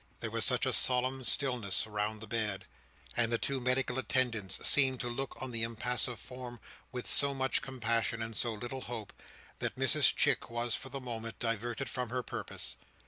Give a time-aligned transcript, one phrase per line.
[0.19, 2.65] There was such a solemn stillness round the bed;
[3.15, 6.59] and the two medical attendants seemed to look on the impassive form
[6.91, 9.13] with so much compassion and so little hope,
[9.59, 12.77] that Mrs Chick was for the moment diverted from her purpose.